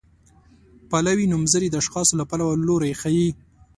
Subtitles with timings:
[0.89, 3.29] پلوي نومځري د اشخاصو له پلوه لوری ښيي.